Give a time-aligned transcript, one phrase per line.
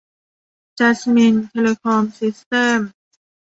[0.79, 2.91] จัสมิน เทเลคอม ซิสเต็มส์